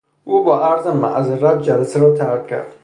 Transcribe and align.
او 0.23 0.43
با 0.43 0.61
عرض 0.67 0.87
معذرت 0.87 1.61
جلسه 1.61 1.99
را 1.99 2.13
ترک 2.17 2.47
کرد. 2.47 2.73